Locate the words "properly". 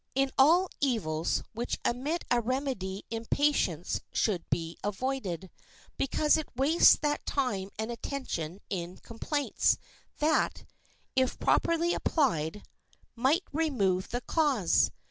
11.37-11.93